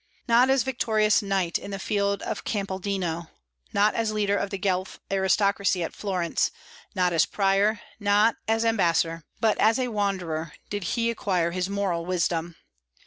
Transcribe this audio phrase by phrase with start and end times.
[0.27, 3.29] "Not as victorious knight on the field of Campaldino,
[3.71, 6.49] not as leader of the Guelph aristocracy at Florence,
[6.95, 12.03] not as prior, not as ambassador," but as a wanderer did he acquire his moral
[12.03, 12.55] wisdom.